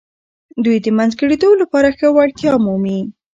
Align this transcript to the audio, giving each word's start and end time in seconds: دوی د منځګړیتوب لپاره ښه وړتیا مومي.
دوی 0.63 0.77
د 0.85 0.87
منځګړیتوب 0.97 1.53
لپاره 1.61 1.95
ښه 1.97 2.07
وړتیا 2.15 2.51
مومي. 2.65 2.99